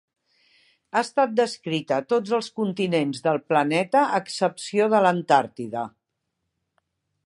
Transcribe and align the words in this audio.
Ha 0.95 1.03
estat 1.07 1.35
descrita 1.39 1.99
a 1.99 2.07
tots 2.15 2.33
els 2.39 2.49
continents 2.61 3.23
del 3.29 3.39
planeta 3.53 4.05
a 4.09 4.25
excepció 4.25 4.93
de 4.97 5.07
l'Antàrtida. 5.07 5.87